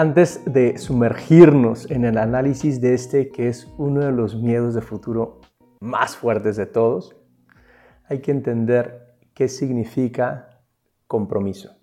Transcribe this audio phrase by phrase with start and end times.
[0.00, 4.80] Antes de sumergirnos en el análisis de este, que es uno de los miedos de
[4.80, 5.42] futuro
[5.78, 7.14] más fuertes de todos,
[8.08, 10.62] hay que entender qué significa
[11.06, 11.76] compromiso.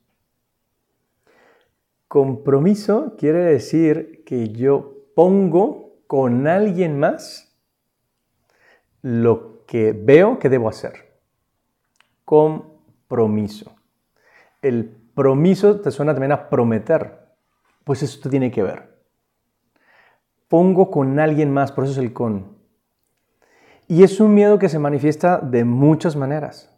[2.07, 7.55] Compromiso quiere decir que yo pongo con alguien más
[9.03, 11.19] lo que veo que debo hacer.
[12.25, 13.75] Compromiso.
[14.63, 17.26] El promiso te suena también a prometer.
[17.87, 18.97] Pues esto tiene que ver.
[20.49, 22.57] Pongo con alguien más, por eso es el con.
[23.87, 26.77] Y es un miedo que se manifiesta de muchas maneras.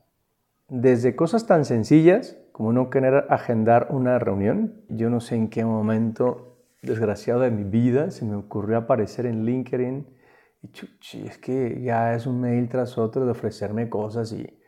[0.67, 4.83] Desde cosas tan sencillas como no querer agendar una reunión.
[4.87, 9.45] Yo no sé en qué momento desgraciado de mi vida se me ocurrió aparecer en
[9.45, 10.05] LinkedIn
[10.61, 14.58] y chuchi, es que ya es un mail tras otro de ofrecerme cosas y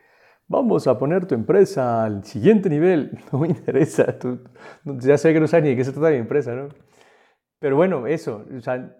[0.48, 3.18] vamos a poner tu empresa al siguiente nivel.
[3.32, 4.40] No me interesa, tú,
[4.84, 6.68] ya sé que no sabes ni de qué se trata mi empresa, ¿no?
[7.58, 8.96] Pero bueno, eso, o sea,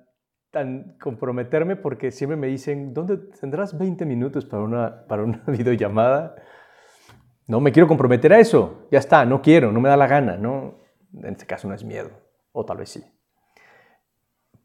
[0.51, 6.37] tan comprometerme porque siempre me dicen, ¿dónde tendrás 20 minutos para una, para una videollamada?
[7.47, 10.37] No me quiero comprometer a eso, ya está, no quiero, no me da la gana,
[10.37, 10.79] ¿no?
[11.15, 12.11] En este caso no es miedo,
[12.53, 13.05] o tal vez sí.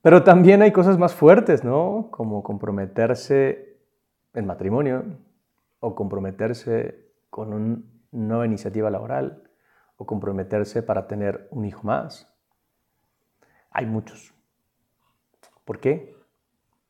[0.01, 2.09] Pero también hay cosas más fuertes, ¿no?
[2.11, 3.79] Como comprometerse
[4.33, 5.03] en matrimonio,
[5.79, 9.43] o comprometerse con una nueva iniciativa laboral,
[9.97, 12.33] o comprometerse para tener un hijo más.
[13.71, 14.33] Hay muchos.
[15.65, 16.15] ¿Por qué?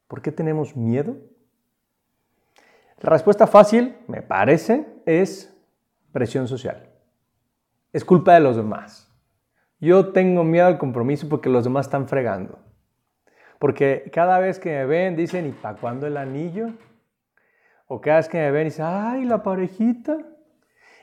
[0.08, 1.18] ¿Por qué tenemos miedo?
[3.00, 5.56] La respuesta fácil, me parece, es
[6.12, 6.90] presión social.
[7.94, 9.12] Es culpa de los demás.
[9.80, 12.60] Yo tengo miedo al compromiso porque los demás están fregando.
[13.60, 16.74] Porque cada vez que me ven dicen, ¿y para cuándo el anillo?
[17.88, 20.18] O cada vez que me ven dicen, ¡ay, la parejita!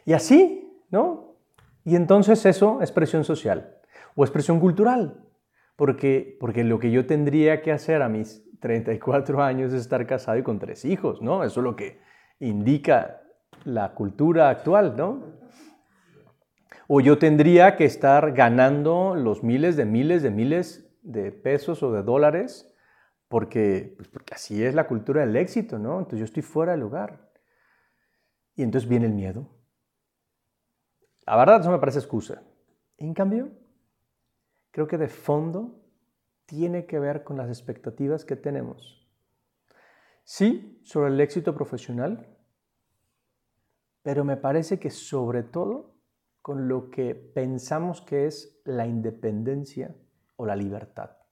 [0.04, 1.36] Y así, ¿no?
[1.84, 3.78] Y entonces eso es presión social
[4.14, 5.20] o es presión cultural.
[5.76, 10.38] Porque, porque lo que yo tendría que hacer a mis 34 años es estar casado
[10.38, 11.42] y con tres hijos, ¿no?
[11.42, 12.00] Eso es lo que
[12.38, 13.22] indica
[13.64, 15.22] la cultura actual, ¿no?
[16.86, 21.92] O yo tendría que estar ganando los miles de miles de miles de pesos o
[21.92, 22.73] de dólares
[23.34, 25.98] porque, pues porque así es la cultura del éxito, ¿no?
[25.98, 27.32] Entonces yo estoy fuera del lugar.
[28.54, 29.50] Y entonces viene el miedo.
[31.26, 32.44] La verdad, eso me parece excusa.
[32.96, 33.50] En cambio,
[34.70, 35.84] creo que de fondo
[36.46, 39.04] tiene que ver con las expectativas que tenemos.
[40.22, 42.38] Sí, sobre el éxito profesional,
[44.02, 45.96] pero me parece que sobre todo
[46.40, 49.92] con lo que pensamos que es la independencia
[50.36, 51.23] o la libertad.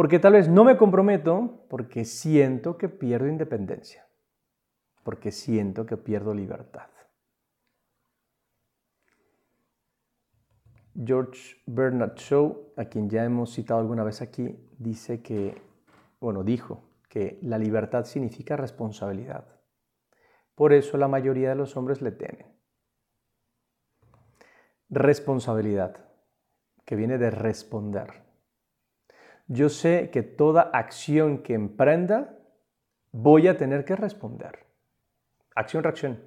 [0.00, 4.08] Porque tal vez no me comprometo porque siento que pierdo independencia,
[5.02, 6.88] porque siento que pierdo libertad.
[11.04, 15.60] George Bernard Shaw, a quien ya hemos citado alguna vez aquí, dice que,
[16.18, 19.44] bueno, dijo que la libertad significa responsabilidad.
[20.54, 22.46] Por eso la mayoría de los hombres le temen.
[24.88, 25.94] Responsabilidad,
[26.86, 28.29] que viene de responder.
[29.52, 32.38] Yo sé que toda acción que emprenda
[33.10, 34.60] voy a tener que responder.
[35.56, 36.20] Acción-reacción.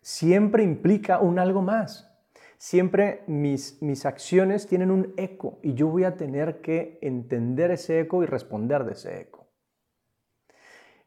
[0.00, 2.08] Siempre implica un algo más.
[2.56, 7.98] Siempre mis, mis acciones tienen un eco y yo voy a tener que entender ese
[7.98, 9.48] eco y responder de ese eco.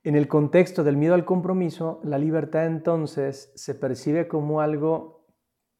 [0.03, 5.25] En el contexto del miedo al compromiso, la libertad entonces se percibe como algo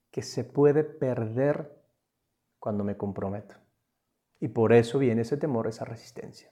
[0.10, 1.84] que se puede perder
[2.60, 3.56] cuando me comprometo.
[4.40, 6.50] Y por eso viene ese temor, esa resistencia.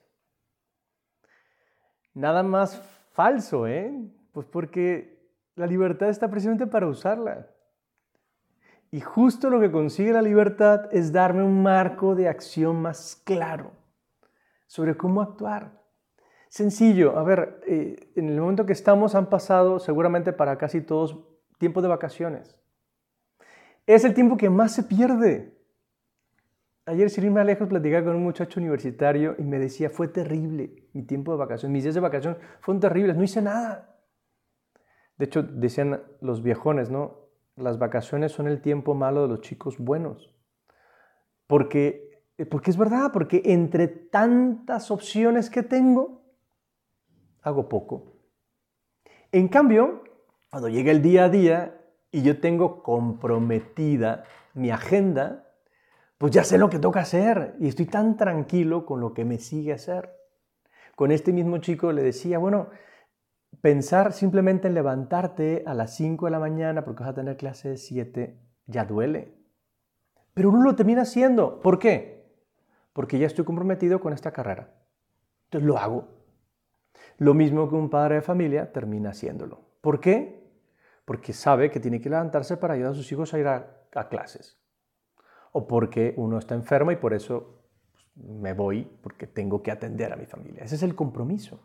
[2.14, 2.82] Nada más
[3.14, 3.94] falso, ¿eh?
[4.32, 5.18] Pues porque
[5.56, 7.48] la libertad está precisamente para usarla.
[8.92, 13.72] Y justo lo que consigue la libertad es darme un marco de acción más claro
[14.66, 15.84] sobre cómo actuar.
[16.50, 21.18] Sencillo, a ver, eh, en el momento que estamos han pasado seguramente para casi todos
[21.58, 22.58] tiempo de vacaciones.
[23.86, 25.57] Es el tiempo que más se pierde.
[26.88, 31.04] Ayer, sin irme lejos, platicaba con un muchacho universitario y me decía, fue terrible mi
[31.04, 34.00] tiempo de vacaciones, mis días de vacaciones fueron terribles, no hice nada.
[35.18, 37.28] De hecho, decían los viejones, ¿no?
[37.58, 40.34] Las vacaciones son el tiempo malo de los chicos buenos.
[41.46, 46.22] Porque, porque es verdad, porque entre tantas opciones que tengo,
[47.42, 48.14] hago poco.
[49.34, 50.04] En cambio,
[50.50, 51.82] cuando llega el día a día
[52.12, 54.24] y yo tengo comprometida
[54.54, 55.47] mi agenda,
[56.18, 59.38] pues ya sé lo que toca hacer y estoy tan tranquilo con lo que me
[59.38, 60.16] sigue hacer.
[60.96, 62.70] Con este mismo chico le decía, bueno,
[63.62, 67.70] pensar simplemente en levantarte a las 5 de la mañana porque vas a tener clase
[67.70, 69.34] de 7 ya duele.
[70.34, 71.62] Pero uno lo termina haciendo.
[71.62, 72.32] ¿Por qué?
[72.94, 74.74] Porque ya estoy comprometido con esta carrera.
[75.46, 76.08] Entonces lo hago.
[77.18, 79.62] Lo mismo que un padre de familia termina haciéndolo.
[79.82, 80.48] ¿Por qué?
[81.06, 84.60] Porque sabe que tiene que levantarse para ayudar a sus hijos a ir a, clases.
[85.52, 90.12] O porque uno está enfermo y por eso pues, me voy porque tengo que atender
[90.14, 90.64] a mi familia.
[90.64, 91.60] Ese es el compromiso.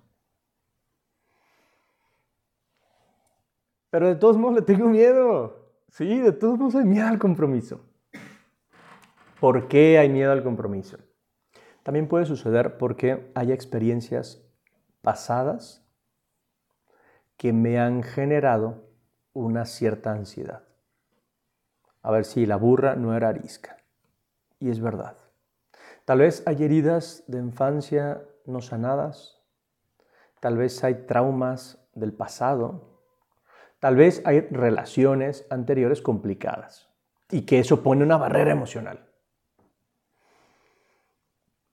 [3.90, 5.74] Pero de todos modos le tengo miedo.
[5.88, 7.84] Sí, de todos modos hay miedo al compromiso.
[9.38, 10.96] ¿Por qué hay miedo al compromiso?
[11.82, 14.42] También puede suceder porque hay experiencias
[15.02, 15.84] pasadas
[17.36, 18.88] que me han generado
[19.32, 20.62] una cierta ansiedad.
[22.02, 23.78] A ver si la burra no era arisca.
[24.58, 25.16] Y es verdad.
[26.04, 29.40] Tal vez hay heridas de infancia no sanadas.
[30.40, 32.92] Tal vez hay traumas del pasado
[33.82, 36.88] Tal vez hay relaciones anteriores complicadas
[37.32, 39.08] y que eso pone una barrera emocional.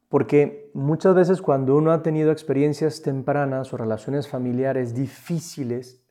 [0.07, 6.03] Porque muchas veces cuando uno ha tenido experiencias tempranas o relaciones familiares difíciles,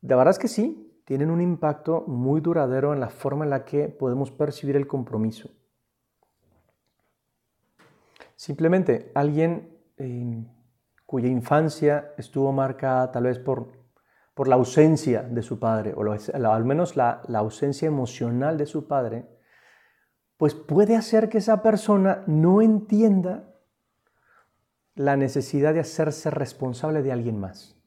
[0.00, 3.64] de verdad es que sí, tienen un impacto muy duradero en la forma en la
[3.64, 5.50] que podemos percibir el compromiso.
[8.36, 10.46] Simplemente alguien eh,
[11.04, 13.72] cuya infancia estuvo marcada tal vez por
[14.34, 16.04] por la ausencia de su padre, o
[16.52, 19.26] al menos la, la ausencia emocional de su padre,
[20.36, 23.52] pues puede hacer que esa persona no entienda
[24.94, 27.79] la necesidad de hacerse responsable de alguien más.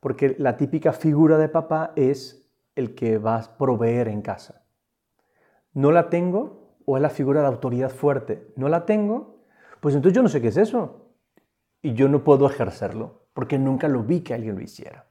[0.00, 4.64] Porque la típica figura de papá es el que va a proveer en casa.
[5.72, 8.52] No la tengo, o es la figura de autoridad fuerte.
[8.56, 9.44] No la tengo,
[9.80, 11.12] pues entonces yo no sé qué es eso.
[11.82, 15.06] Y yo no puedo ejercerlo, porque nunca lo vi que alguien lo hiciera.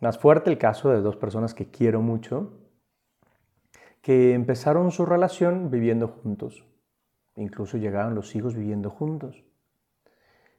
[0.00, 2.52] Más fuerte el caso de dos personas que quiero mucho,
[4.02, 6.66] que empezaron su relación viviendo juntos.
[7.36, 9.44] Incluso llegaron los hijos viviendo juntos.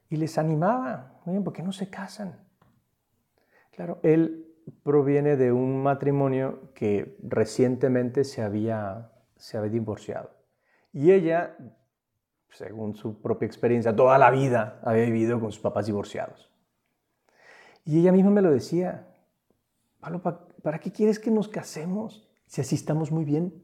[0.08, 2.38] Y les animaba, oye, ¿por qué no se casan?
[3.72, 4.46] Claro, él
[4.82, 10.30] proviene de un matrimonio que recientemente se había, se había divorciado.
[10.92, 11.56] Y ella,
[12.50, 16.50] según su propia experiencia, toda la vida había vivido con sus papás divorciados.
[17.84, 19.06] Y ella misma me lo decía,
[20.00, 20.20] Pablo,
[20.62, 23.62] ¿para qué quieres que nos casemos si así estamos muy bien?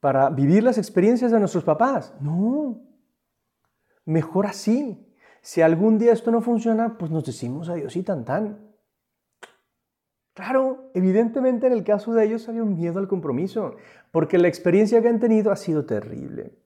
[0.00, 2.14] Para vivir las experiencias de nuestros papás.
[2.20, 2.80] No,
[4.04, 5.06] mejor así.
[5.40, 8.72] Si algún día esto no funciona, pues nos decimos adiós y tan tan.
[10.34, 13.76] Claro, evidentemente en el caso de ellos había un miedo al compromiso,
[14.10, 16.58] porque la experiencia que han tenido ha sido terrible.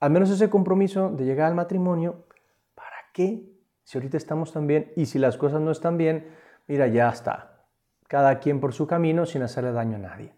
[0.00, 2.26] Al menos ese compromiso de llegar al matrimonio,
[2.74, 3.52] ¿para qué?
[3.82, 6.30] Si ahorita estamos tan bien y si las cosas no están bien,
[6.68, 7.64] mira, ya está.
[8.06, 10.37] Cada quien por su camino sin hacerle daño a nadie.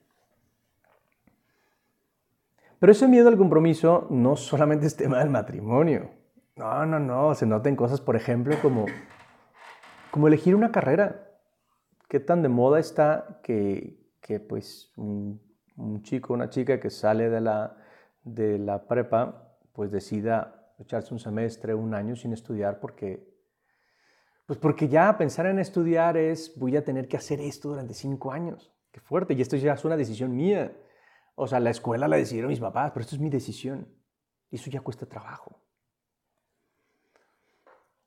[2.81, 6.11] Pero ese miedo al compromiso no solamente es tema del matrimonio.
[6.57, 7.35] No, no, no.
[7.35, 8.87] Se notan cosas, por ejemplo, como,
[10.11, 11.29] como elegir una carrera.
[12.09, 15.41] ¿Qué tan de moda está que, que pues, un,
[16.03, 17.77] chico, una chica que sale de la,
[18.25, 23.29] de la prepa, pues decida echarse un semestre, un año sin estudiar porque
[24.47, 28.33] pues porque ya pensar en estudiar es, voy a tener que hacer esto durante cinco
[28.33, 28.73] años.
[28.91, 29.35] Qué fuerte.
[29.35, 30.73] Y esto ya es una decisión mía.
[31.43, 33.89] O sea, la escuela la decidieron mis papás, pero esto es mi decisión.
[34.51, 35.59] Y eso ya cuesta trabajo.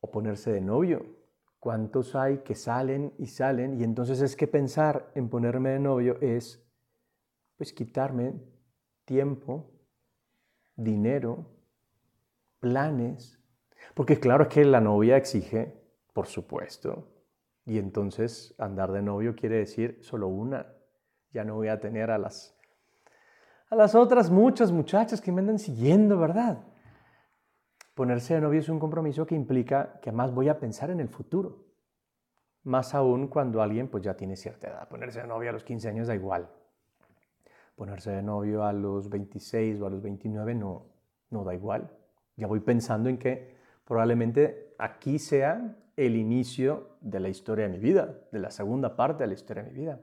[0.01, 1.03] O ponerse de novio.
[1.59, 3.79] ¿Cuántos hay que salen y salen?
[3.79, 6.63] Y entonces es que pensar en ponerme de novio es,
[7.57, 8.35] pues, quitarme
[9.03, 9.71] tiempo,
[10.75, 11.43] dinero,
[12.59, 13.39] planes.
[13.95, 15.81] Porque claro es que la novia exige
[16.13, 17.07] por supuesto.
[17.65, 20.67] Y entonces andar de novio quiere decir solo una.
[21.31, 22.52] Ya no voy a tener a las,
[23.73, 26.59] a las otras muchas muchachas que me andan siguiendo, ¿verdad?
[27.95, 31.09] Ponerse de novio es un compromiso que implica que más voy a pensar en el
[31.09, 31.65] futuro.
[32.61, 34.87] Más aún cuando alguien pues ya tiene cierta edad.
[34.87, 36.51] Ponerse de novio a los 15 años da igual.
[37.75, 40.85] Ponerse de novio a los 26 o a los 29 no,
[41.31, 41.89] no da igual.
[42.35, 47.79] Ya voy pensando en que probablemente aquí sea el inicio de la historia de mi
[47.79, 49.99] vida, de la segunda parte de la historia de mi vida.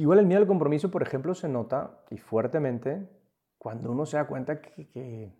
[0.00, 3.06] Igual el miedo al compromiso, por ejemplo, se nota y fuertemente
[3.58, 5.30] cuando uno se da cuenta que,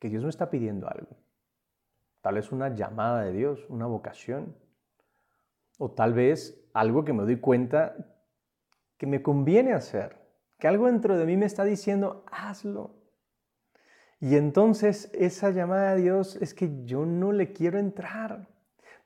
[0.00, 1.16] Dios me está pidiendo algo.
[2.20, 4.56] Tal vez una llamada de Dios, una vocación.
[5.78, 7.94] O tal vez algo que me doy cuenta
[8.96, 10.16] que me conviene hacer.
[10.58, 12.96] Que algo dentro de mí me está diciendo, hazlo.
[14.18, 18.48] Y entonces esa llamada de Dios es que yo no le quiero entrar,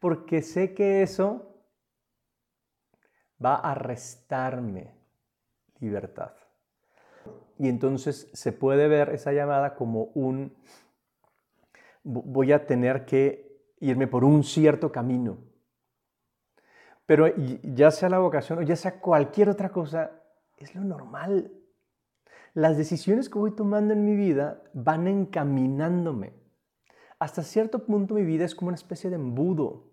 [0.01, 1.55] porque sé que eso
[3.45, 5.02] va a restarme
[5.83, 6.33] libertad.
[7.59, 10.55] Y entonces se puede ver esa llamada como un,
[12.03, 15.39] voy a tener que irme por un cierto camino.
[17.07, 17.27] Pero
[17.63, 20.13] ya sea la vocación o ya sea cualquier otra cosa,
[20.57, 21.53] es lo normal.
[22.55, 26.33] Las decisiones que voy tomando en mi vida van encaminándome.
[27.19, 29.91] Hasta cierto punto mi vida es como una especie de embudo.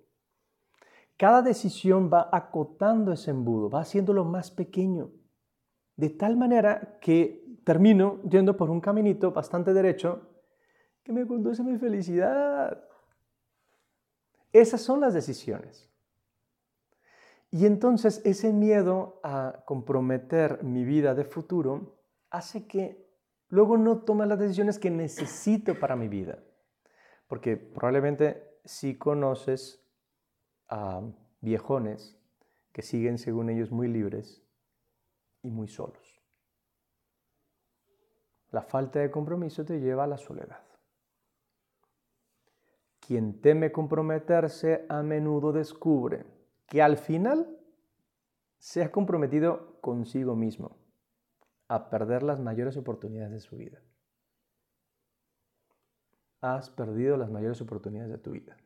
[1.17, 5.12] Cada decisión va acotando ese embudo, va haciéndolo más pequeño.
[6.00, 10.29] De tal manera que termino yendo por un caminito bastante derecho
[11.03, 12.88] que me conduce a mi felicidad.
[14.53, 15.91] Esas son las decisiones.
[17.51, 23.06] Y entonces ese miedo a comprometer mi vida de futuro hace que
[23.50, 26.39] luego no tome las decisiones que necesito para mi vida.
[27.27, 29.86] Porque probablemente si conoces
[30.70, 31.01] a
[31.41, 32.18] viejones
[32.72, 34.46] que siguen según ellos muy libres
[35.43, 36.22] y muy solos.
[38.51, 40.63] La falta de compromiso te lleva a la soledad.
[43.00, 46.25] Quien teme comprometerse a menudo descubre
[46.67, 47.60] que al final
[48.58, 50.77] se ha comprometido consigo mismo
[51.67, 53.81] a perder las mayores oportunidades de su vida.
[56.41, 58.58] Has perdido las mayores oportunidades de tu vida.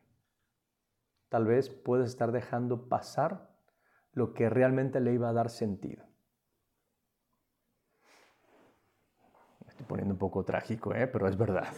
[1.28, 3.54] Tal vez puedes estar dejando pasar
[4.12, 6.04] lo que realmente le iba a dar sentido.
[9.64, 11.06] Me estoy poniendo un poco trágico, ¿eh?
[11.06, 11.72] pero es verdad.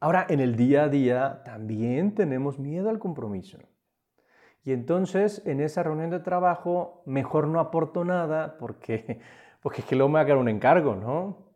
[0.00, 3.58] Ahora, en el día a día también tenemos miedo al compromiso.
[4.64, 9.20] Y entonces, en esa reunión de trabajo, mejor no aporto nada porque
[9.62, 11.52] porque es que luego me quedar un encargo, ¿no?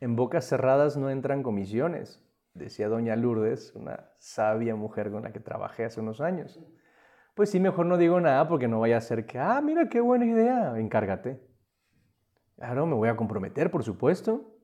[0.00, 5.40] En bocas cerradas no entran comisiones, decía doña Lourdes, una sabia mujer con la que
[5.40, 6.60] trabajé hace unos años.
[7.34, 10.00] Pues sí, mejor no digo nada porque no vaya a ser que, ah, mira qué
[10.00, 11.40] buena idea, encárgate.
[12.56, 14.59] Claro, me voy a comprometer, por supuesto.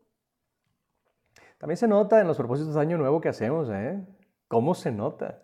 [1.58, 4.06] También se nota en los propósitos de Año Nuevo que hacemos, ¿eh?
[4.48, 5.42] ¿Cómo se nota?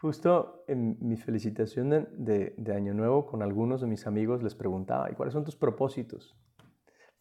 [0.00, 5.10] Justo en mi felicitación de, de Año Nuevo con algunos de mis amigos les preguntaba,
[5.10, 6.36] ¿y cuáles son tus propósitos?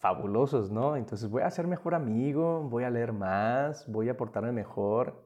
[0.03, 0.97] fabulosos, ¿no?
[0.97, 5.25] Entonces voy a ser mejor amigo, voy a leer más, voy a portarme mejor.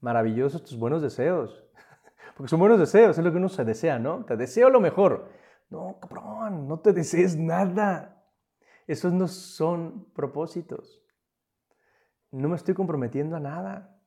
[0.00, 1.64] Maravillosos tus buenos deseos.
[2.36, 4.24] Porque son buenos deseos, es lo que uno se desea, ¿no?
[4.24, 5.28] Te deseo lo mejor.
[5.70, 8.24] No, cabrón, no te desees nada.
[8.88, 11.00] Esos no son propósitos.
[12.30, 14.00] No me estoy comprometiendo a nada.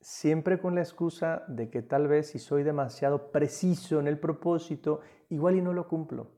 [0.00, 5.00] Siempre con la excusa de que tal vez si soy demasiado preciso en el propósito,
[5.28, 6.32] igual y no lo cumplo.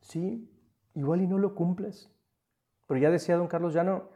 [0.00, 0.50] Sí,
[0.94, 2.10] igual y no lo cumples.
[2.86, 4.10] Pero ya decía don Carlos Llano,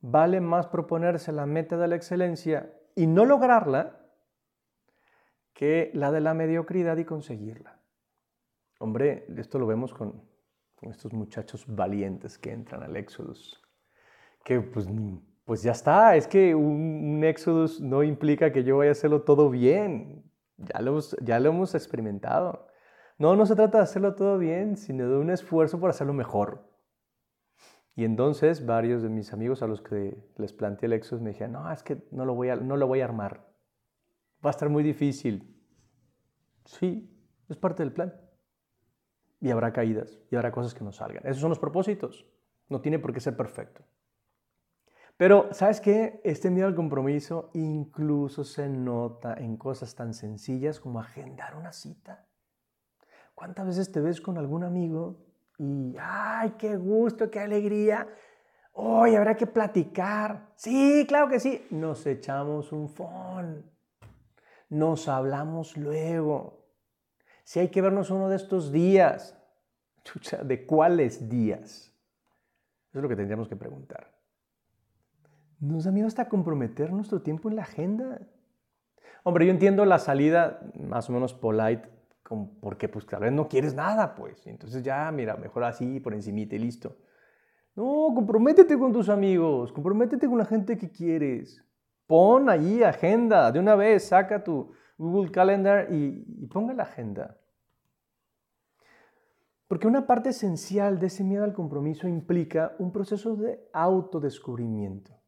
[0.00, 4.02] vale más proponerse la meta de la excelencia y no lograrla
[5.54, 7.80] que la de la mediocridad y conseguirla.
[8.78, 10.22] Hombre, esto lo vemos con,
[10.82, 13.61] estos muchachos valientes que entran al Éxodus,
[14.44, 14.88] que pues,
[15.44, 19.22] pues ya está, es que un, un Éxodus no implica que yo vaya a hacerlo
[19.22, 20.24] todo bien,
[20.56, 22.66] ya lo, ya lo hemos experimentado.
[23.18, 26.68] No, no se trata de hacerlo todo bien, sino de un esfuerzo por hacerlo mejor.
[27.94, 31.52] Y entonces varios de mis amigos a los que les planteé el Exos me dijeron,
[31.52, 33.46] no, es que no lo, voy a, no lo voy a armar.
[34.44, 35.56] Va a estar muy difícil.
[36.64, 37.14] Sí,
[37.48, 38.14] es parte del plan.
[39.40, 41.22] Y habrá caídas, y habrá cosas que no salgan.
[41.26, 42.26] Esos son los propósitos.
[42.68, 43.82] No tiene por qué ser perfecto.
[45.22, 46.20] Pero, ¿sabes qué?
[46.24, 52.26] Este miedo al compromiso incluso se nota en cosas tan sencillas como agendar una cita.
[53.32, 55.24] ¿Cuántas veces te ves con algún amigo
[55.58, 58.08] y, ay, qué gusto, qué alegría?
[58.72, 60.48] Hoy habrá que platicar.
[60.56, 61.68] Sí, claro que sí.
[61.70, 63.64] Nos echamos un phone.
[64.70, 66.66] Nos hablamos luego.
[67.44, 69.38] Si hay que vernos uno de estos días.
[70.02, 71.94] Chucha, ¿de cuáles días?
[72.88, 74.21] Eso es lo que tendríamos que preguntar.
[75.62, 78.20] ¿Nos da miedo hasta comprometer nuestro tiempo en la agenda?
[79.22, 81.88] Hombre, yo entiendo la salida más o menos polite
[82.60, 84.44] porque pues tal vez no quieres nada, pues.
[84.48, 86.96] Entonces ya, mira, mejor así, por encimita y listo.
[87.76, 91.64] No, comprométete con tus amigos, comprométete con la gente que quieres.
[92.08, 97.38] Pon allí agenda, de una vez, saca tu Google Calendar y, y ponga la agenda.
[99.68, 105.21] Porque una parte esencial de ese miedo al compromiso implica un proceso de autodescubrimiento.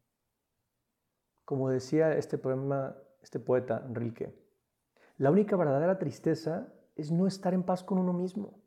[1.45, 4.35] Como decía este poema, este poeta Rilke,
[5.19, 8.59] la única verdadera tristeza es no estar en paz con uno mismo.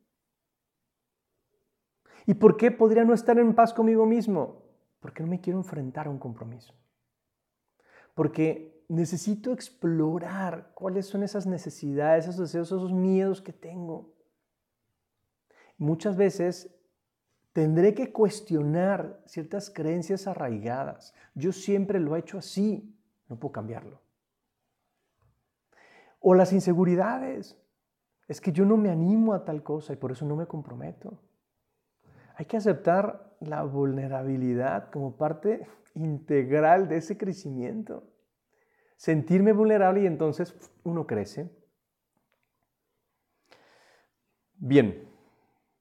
[2.25, 4.63] ¿Y por qué podría no estar en paz conmigo mismo?
[4.99, 6.73] Porque no me quiero enfrentar a un compromiso.
[8.13, 14.13] Porque necesito explorar cuáles son esas necesidades, esos deseos, esos miedos que tengo.
[15.77, 16.76] Muchas veces
[17.57, 21.15] tendré que cuestionar ciertas creencias arraigadas.
[21.33, 22.95] Yo siempre lo he hecho así,
[23.27, 23.99] no puedo cambiarlo.
[26.19, 27.59] O las inseguridades.
[28.27, 31.19] Es que yo no me animo a tal cosa y por eso no me comprometo.
[32.35, 38.03] Hay que aceptar la vulnerabilidad como parte integral de ese crecimiento.
[38.97, 41.49] Sentirme vulnerable y entonces uno crece.
[44.59, 45.06] Bien,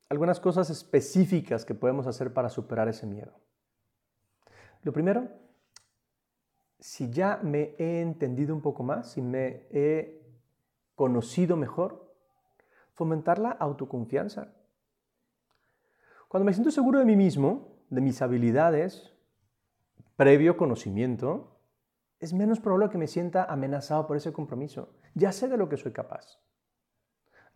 [0.09, 3.33] algunas cosas específicas que podemos hacer para superar ese miedo.
[4.83, 5.29] Lo primero,
[6.79, 10.23] si ya me he entendido un poco más, si me he
[10.95, 12.15] conocido mejor,
[12.95, 14.55] fomentar la autoconfianza.
[16.29, 19.13] Cuando me siento seguro de mí mismo, de mis habilidades,
[20.17, 21.61] previo conocimiento,
[22.19, 24.95] es menos probable que me sienta amenazado por ese compromiso.
[25.15, 26.39] Ya sé de lo que soy capaz.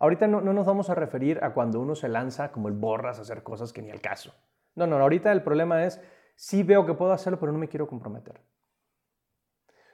[0.01, 3.23] Ahorita no, nos vamos a referir a cuando uno se lanza como el borras a
[3.23, 4.35] hacer cosas que ni al caso.
[4.75, 6.01] No, no, ahorita el problema es,
[6.35, 8.41] sí veo que puedo hacerlo, pero no me quiero comprometer.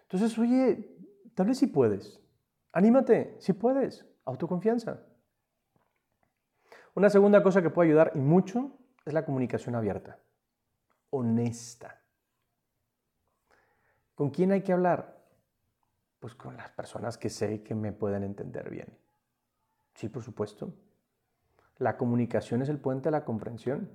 [0.02, 0.96] Entonces, oye,
[1.34, 2.20] tal vez sí puedes.
[2.72, 4.06] Anímate, sí puedes.
[4.24, 5.02] Autoconfianza.
[6.94, 10.20] Una segunda cosa que puede ayudar y mucho es la comunicación abierta,
[11.10, 12.00] honesta.
[14.14, 15.20] ¿Con quién hay que hablar?
[16.20, 19.05] Pues con las personas que sé que me pueden entender bien.
[19.96, 20.74] Sí, por supuesto.
[21.78, 23.90] La comunicación es el puente a la comprensión.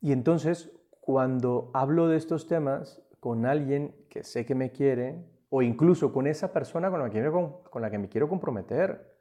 [0.00, 5.60] Y entonces, cuando hablo de estos temas con alguien que sé que me quiere, o
[5.60, 9.18] incluso con esa persona con la que me, con la que me quiero comprometer,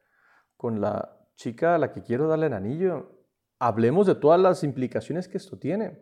[0.56, 3.12] con la chica a la que quiero darle el anillo,
[3.60, 6.00] hablemos de todas las implicaciones que esto tiene.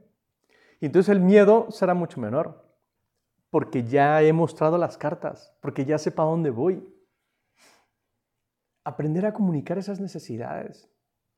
[0.80, 2.64] Y entonces el miedo será mucho menor,
[3.50, 6.94] porque ya he mostrado las cartas, porque ya sé para dónde voy
[8.84, 10.90] aprender a comunicar esas necesidades,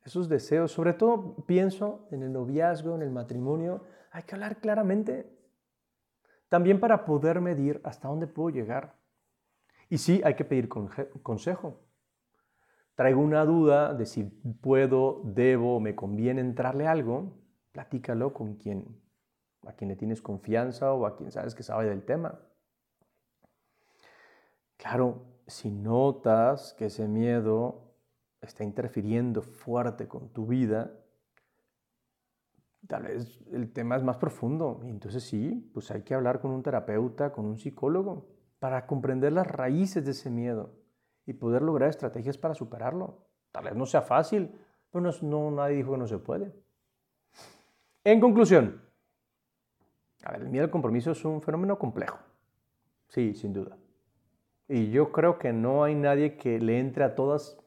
[0.04, 0.72] esos deseos.
[0.72, 3.84] Sobre todo pienso en el noviazgo, en el matrimonio.
[4.10, 5.32] Hay que hablar claramente.
[6.48, 8.94] También para poder medir hasta dónde puedo llegar.
[9.88, 11.80] Y sí, hay que pedir consejo.
[12.94, 17.34] Traigo una duda de si puedo, debo, me conviene entrarle algo,
[17.72, 18.86] platícalo con quien,
[19.66, 22.40] a quien le tienes confianza o a quien sabes que sabe del tema.
[24.78, 27.86] Claro, si notas que ese miedo
[28.40, 30.92] está interfiriendo fuerte con tu vida,
[32.86, 34.80] tal vez el tema es más profundo.
[34.84, 38.26] Y entonces sí, pues hay que hablar con un terapeuta, con un psicólogo,
[38.58, 40.72] para comprender las raíces de ese miedo
[41.26, 43.26] y poder lograr estrategias para superarlo.
[43.52, 44.50] Tal vez no sea fácil,
[44.90, 46.54] pero no, nadie dijo que no se puede.
[48.04, 48.80] En conclusión,
[50.24, 52.18] a ver, el miedo al compromiso es un fenómeno complejo.
[53.08, 53.76] Sí, sin duda.
[54.68, 57.58] Y yo creo que no hay nadie que le entre a todas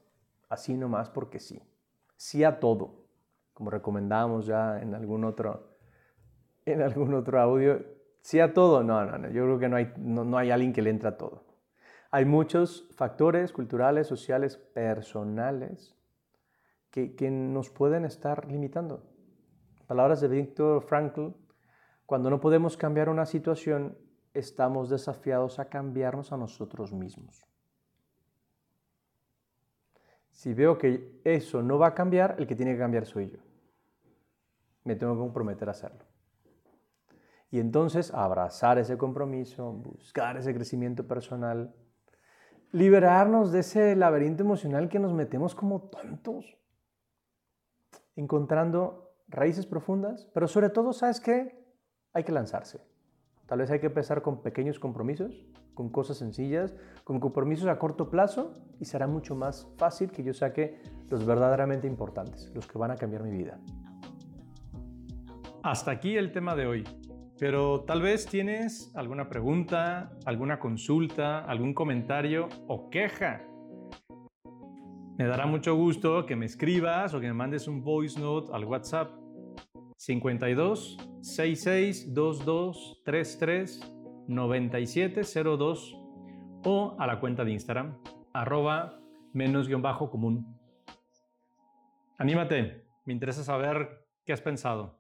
[0.49, 1.61] así nomás porque sí.
[2.17, 3.05] Sí a todo,
[3.53, 5.77] como recomendábamos ya en algún otro,
[6.65, 7.81] en algún otro audio.
[8.21, 9.29] Sí a todo, no, no, no.
[9.29, 11.45] Yo creo que no hay, no, hay alguien que le entre a todo.
[12.11, 15.95] Hay muchos factores culturales, sociales, personales
[16.89, 19.03] que, que nos pueden estar limitando.
[19.87, 21.29] Palabras de Víctor Frankl,
[22.05, 23.97] cuando no podemos cambiar una situación,
[24.39, 27.45] estamos desafiados a cambiarnos a nosotros mismos.
[30.31, 33.39] Si veo que eso no va a cambiar, el que tiene que cambiar soy yo.
[34.85, 36.05] Me tengo que comprometer a hacerlo.
[37.51, 41.75] Y entonces abrazar ese compromiso, buscar ese crecimiento personal,
[42.71, 46.57] liberarnos de ese laberinto emocional que nos metemos como tontos,
[48.15, 51.65] encontrando raíces profundas, pero sobre todo, ¿sabes qué?
[52.13, 52.79] Hay que lanzarse.
[53.49, 58.11] Tal vez hay que empezar con pequeños compromisos, con cosas sencillas, con compromisos a corto
[58.11, 62.91] plazo y será mucho más fácil que yo saque los verdaderamente importantes, los que van
[62.91, 63.59] a cambiar mi vida.
[65.63, 66.83] Hasta aquí el tema de hoy.
[67.39, 73.41] Pero tal vez tienes alguna pregunta, alguna consulta, algún comentario o queja.
[75.17, 78.65] Me dará mucho gusto que me escribas o que me mandes un voice note al
[78.65, 79.18] WhatsApp
[79.99, 83.93] 52 66 22 33
[84.29, 85.93] 9702
[86.63, 87.97] o a la cuenta de Instagram
[88.33, 89.01] arroba
[89.33, 90.57] menos guion bajo común.
[92.17, 94.98] Anímate, me interesa saber qué has pensado.